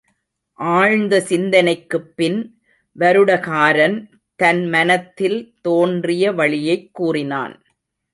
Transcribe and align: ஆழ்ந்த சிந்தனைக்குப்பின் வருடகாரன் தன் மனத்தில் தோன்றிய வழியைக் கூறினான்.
ஆழ்ந்த 0.59 1.25
சிந்தனைக்குப்பின் 1.29 2.39
வருடகாரன் 2.99 3.97
தன் 4.35 4.69
மனத்தில் 4.69 5.55
தோன்றிய 5.61 6.31
வழியைக் 6.31 6.89
கூறினான். 6.91 7.63